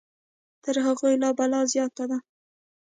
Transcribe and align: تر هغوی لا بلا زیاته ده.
تر 0.63 0.75
هغوی 0.85 1.13
لا 1.21 1.29
بلا 1.37 1.61
زیاته 1.73 2.03
ده. 2.09 2.17